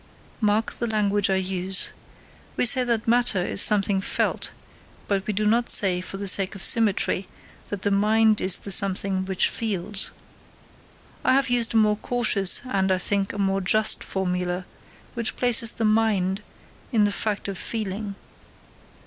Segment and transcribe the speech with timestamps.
[0.39, 1.91] Mark the language I use.
[2.57, 4.51] We say that matter is the something felt;
[5.07, 7.27] but we do not say for the sake of symmetry,
[7.69, 10.09] that the mind is the something which feels.
[11.23, 14.65] I have used a more cautious, and, I think, a more just formula,
[15.13, 16.41] which places the mind
[16.91, 18.15] in the fact of feeling.